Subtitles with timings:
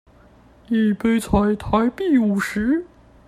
[0.67, 2.87] 一杯才台幣五十